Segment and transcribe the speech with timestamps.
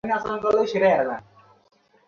[0.03, 1.15] তিলক এখন ওর পিছু নিয়েছে।